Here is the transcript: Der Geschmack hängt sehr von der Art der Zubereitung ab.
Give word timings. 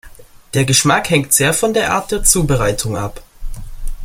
Der 0.55 0.65
Geschmack 0.65 1.11
hängt 1.11 1.31
sehr 1.31 1.53
von 1.53 1.75
der 1.75 1.93
Art 1.93 2.09
der 2.11 2.23
Zubereitung 2.23 2.97
ab. 2.97 3.21